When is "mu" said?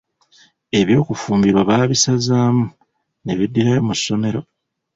3.87-3.93